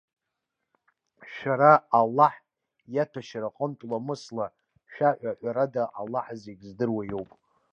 Шәара 1.33 1.73
Аллаҳ 1.99 2.33
иаҭәашьара 2.93 3.49
аҟынтә 3.51 3.83
ламысла 3.89 4.45
шәаҳәа, 4.91 5.31
ҳәарада 5.39 5.83
Аллаҳ 5.99 6.27
зегьы 6.43 6.65
здыруа 6.71 7.03
иоуп. 7.09 7.29